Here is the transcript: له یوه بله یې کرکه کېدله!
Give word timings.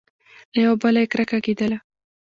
له 0.53 0.59
یوه 0.65 0.75
بله 0.81 0.99
یې 1.03 1.09
کرکه 1.11 1.37
کېدله! 1.45 1.77